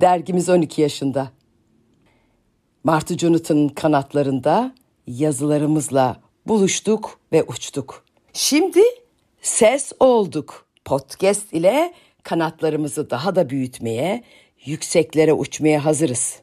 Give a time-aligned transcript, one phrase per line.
[0.00, 1.30] Dergimiz 12 yaşında.
[2.84, 4.74] Martı Jonathan'ın kanatlarında
[5.06, 8.04] yazılarımızla buluştuk ve uçtuk.
[8.32, 8.80] Şimdi
[9.42, 10.66] ses olduk.
[10.84, 14.24] Podcast ile kanatlarımızı daha da büyütmeye,
[14.64, 16.40] yükseklere uçmaya hazırız.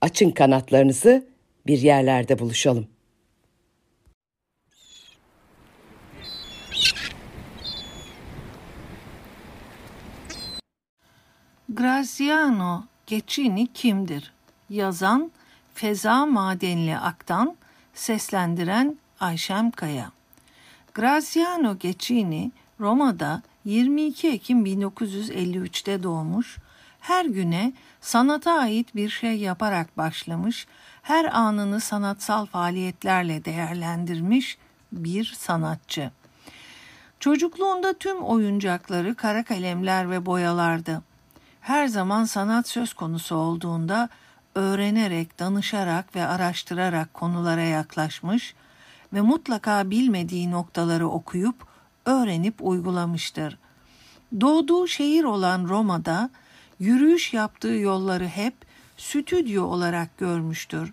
[0.00, 1.26] Açın kanatlarınızı,
[1.66, 2.86] bir yerlerde buluşalım.
[11.68, 14.32] Graziano Geçini kimdir?
[14.70, 15.30] Yazan
[15.74, 17.56] Feza Madenli Aktan,
[17.94, 20.10] seslendiren Ayşem Kaya.
[20.94, 26.58] Graziano Geçini Roma'da 22 Ekim 1953'te doğmuş,
[27.00, 30.66] her güne sanata ait bir şey yaparak başlamış,
[31.02, 34.58] her anını sanatsal faaliyetlerle değerlendirmiş
[34.92, 36.10] bir sanatçı.
[37.20, 41.02] Çocukluğunda tüm oyuncakları kara kalemler ve boyalardı.
[41.64, 44.08] Her zaman sanat söz konusu olduğunda
[44.54, 48.54] öğrenerek, danışarak ve araştırarak konulara yaklaşmış
[49.12, 51.66] ve mutlaka bilmediği noktaları okuyup
[52.06, 53.58] öğrenip uygulamıştır.
[54.40, 56.30] Doğduğu şehir olan Roma'da
[56.78, 58.54] yürüyüş yaptığı yolları hep
[58.96, 60.92] stüdyo olarak görmüştür.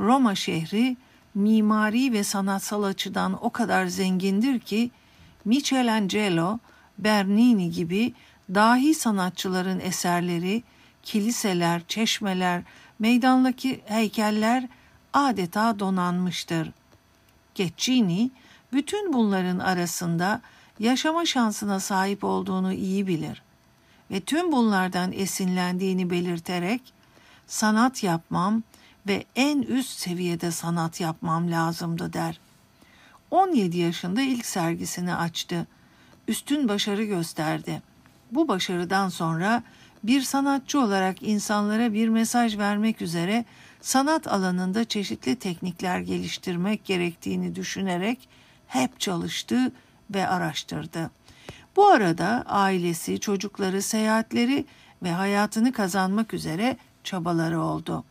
[0.00, 0.96] Roma şehri
[1.34, 4.90] mimari ve sanatsal açıdan o kadar zengindir ki
[5.44, 6.58] Michelangelo,
[6.98, 8.14] Bernini gibi
[8.54, 10.62] dahi sanatçıların eserleri,
[11.02, 12.62] kiliseler, çeşmeler,
[12.98, 14.68] meydandaki heykeller
[15.12, 16.72] adeta donanmıştır.
[17.54, 18.30] Geçini
[18.72, 20.40] bütün bunların arasında
[20.78, 23.42] yaşama şansına sahip olduğunu iyi bilir
[24.10, 26.92] ve tüm bunlardan esinlendiğini belirterek
[27.46, 28.62] sanat yapmam
[29.06, 32.40] ve en üst seviyede sanat yapmam lazımdı der.
[33.30, 35.66] 17 yaşında ilk sergisini açtı.
[36.28, 37.82] Üstün başarı gösterdi.
[38.32, 39.62] Bu başarıdan sonra
[40.04, 43.44] bir sanatçı olarak insanlara bir mesaj vermek üzere
[43.80, 48.28] sanat alanında çeşitli teknikler geliştirmek gerektiğini düşünerek
[48.66, 49.72] hep çalıştı
[50.14, 51.10] ve araştırdı.
[51.76, 54.64] Bu arada ailesi, çocukları, seyahatleri
[55.02, 58.04] ve hayatını kazanmak üzere çabaları oldu.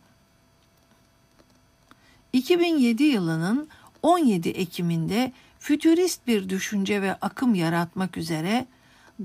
[2.32, 3.68] 2007 yılının
[4.02, 8.66] 17 Ekim'inde fütürist bir düşünce ve akım yaratmak üzere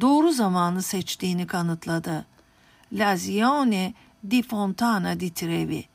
[0.01, 2.25] doğru zamanı seçtiğini kanıtladı.
[2.93, 3.93] Lazione
[4.29, 5.85] di Fontana di Trevi,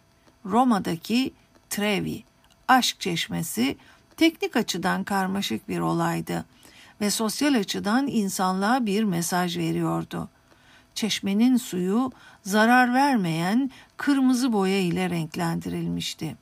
[0.44, 1.32] Roma'daki
[1.70, 2.22] Trevi,
[2.68, 3.76] aşk çeşmesi
[4.16, 6.44] teknik açıdan karmaşık bir olaydı
[7.00, 10.28] ve sosyal açıdan insanlığa bir mesaj veriyordu.
[10.94, 16.36] Çeşmenin suyu zarar vermeyen kırmızı boya ile renklendirilmişti.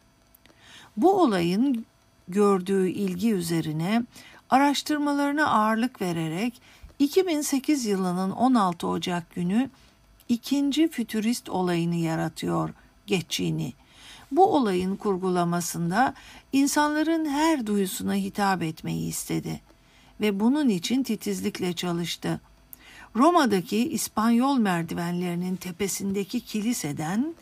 [0.96, 1.86] Bu olayın
[2.28, 4.02] gördüğü ilgi üzerine
[4.50, 6.60] araştırmalarına ağırlık vererek
[6.98, 9.70] 2008 yılının 16 Ocak günü
[10.28, 12.70] ikinci fütürist olayını yaratıyor
[13.06, 13.72] Geçini.
[14.32, 16.14] Bu olayın kurgulamasında
[16.52, 19.60] insanların her duyusuna hitap etmeyi istedi
[20.20, 22.40] ve bunun için titizlikle çalıştı.
[23.16, 27.34] Roma'daki İspanyol merdivenlerinin tepesindeki kiliseden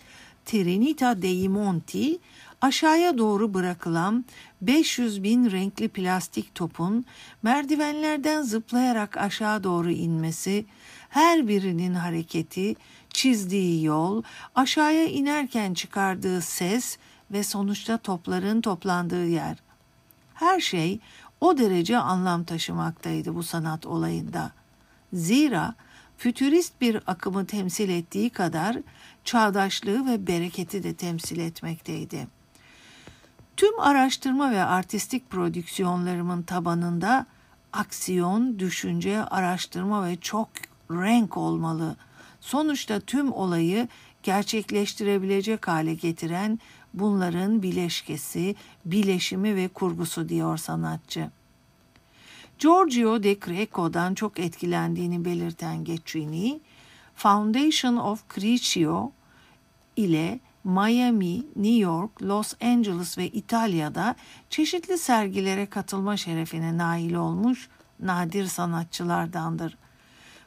[0.45, 2.19] Trinita dei Monti
[2.61, 4.25] aşağıya doğru bırakılan
[4.63, 7.05] 500 bin renkli plastik topun
[7.43, 10.67] merdivenlerden zıplayarak aşağı doğru inmesi,
[11.09, 12.75] her birinin hareketi,
[13.11, 14.23] çizdiği yol,
[14.55, 16.99] aşağıya inerken çıkardığı ses
[17.31, 19.57] ve sonuçta topların toplandığı yer.
[20.35, 21.01] Her şey
[21.41, 24.53] o derece anlam taşımaktaydı bu sanat olayında.
[25.13, 25.75] Zira
[26.19, 28.77] fütürist bir akımı temsil ettiği kadar
[29.25, 32.27] çağdaşlığı ve bereketi de temsil etmekteydi.
[33.57, 37.27] Tüm araştırma ve artistik prodüksiyonlarımın tabanında
[37.73, 40.49] aksiyon, düşünce, araştırma ve çok
[40.91, 41.97] renk olmalı.
[42.41, 43.89] Sonuçta tüm olayı
[44.23, 46.59] gerçekleştirebilecek hale getiren
[46.95, 51.31] bunların bileşkesi, bileşimi ve kurgusu diyor sanatçı.
[52.59, 56.61] Giorgio de Greco'dan çok etkilendiğini belirten Guccini,
[57.15, 59.13] Foundation of Criccio
[59.97, 64.15] ile Miami, New York, Los Angeles ve İtalya'da
[64.51, 67.69] çeşitli sergilere katılma şerefine nail olmuş
[68.01, 69.77] nadir sanatçılardandır.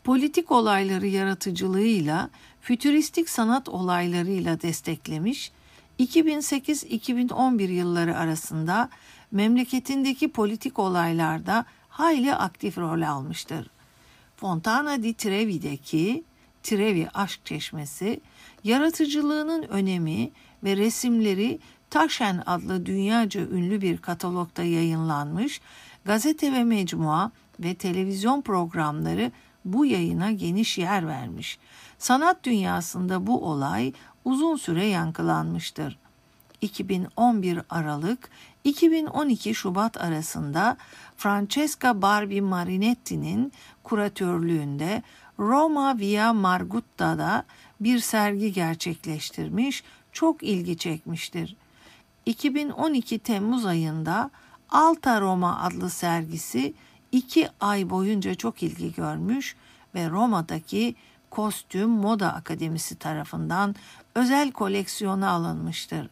[0.04, 2.30] Politik olayları yaratıcılığıyla,
[2.62, 5.52] fütüristik sanat olaylarıyla desteklemiş,
[6.00, 8.90] 2008-2011 yılları arasında
[9.32, 11.66] memleketindeki politik olaylarda
[11.98, 13.70] hayli aktif rol almıştır.
[14.36, 16.24] Fontana di Trevi'deki
[16.64, 18.22] Trevi Aşk Çeşmesi,
[18.64, 20.32] yaratıcılığının önemi
[20.64, 21.60] ve resimleri
[21.90, 25.62] Taşen adlı dünyaca ünlü bir katalogda yayınlanmış,
[26.06, 29.32] gazete ve mecmua ve televizyon programları
[29.66, 31.60] bu yayına geniş yer vermiş.
[31.98, 33.94] Sanat dünyasında bu olay
[34.26, 35.98] uzun süre yankılanmıştır.
[36.62, 38.30] 2011 Aralık
[38.64, 40.78] 2012 Şubat arasında
[41.18, 43.52] Francesca Barbi Marinetti'nin
[43.84, 45.04] kuratörlüğünde
[45.40, 47.46] Roma Via Margutta'da
[47.80, 51.56] bir sergi gerçekleştirmiş, çok ilgi çekmiştir.
[52.26, 54.32] 2012 Temmuz ayında
[54.70, 56.74] Alta Roma adlı sergisi
[57.12, 59.56] iki ay boyunca çok ilgi görmüş
[59.96, 60.96] ve Roma'daki
[61.30, 63.76] Kostüm Moda Akademisi tarafından
[64.16, 66.10] özel koleksiyona alınmıştır.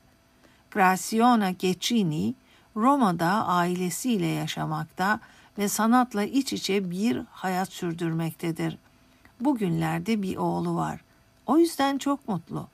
[0.76, 2.36] Graciana Gecini
[2.76, 5.20] Roma'da ailesiyle yaşamakta
[5.58, 8.78] ve sanatla iç içe bir hayat sürdürmektedir.
[9.40, 11.02] Bugünlerde bir oğlu var.
[11.46, 12.68] O yüzden çok mutlu.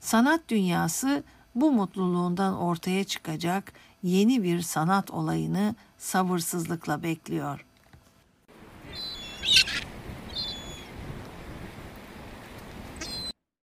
[0.00, 1.22] Sanat dünyası
[1.54, 3.72] bu mutluluğundan ortaya çıkacak
[4.02, 7.71] yeni bir sanat olayını sabırsızlıkla bekliyor.''